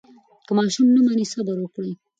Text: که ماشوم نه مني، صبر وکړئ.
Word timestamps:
که 0.45 0.51
ماشوم 0.57 0.87
نه 0.95 1.01
مني، 1.05 1.25
صبر 1.33 1.57
وکړئ. 1.61 1.91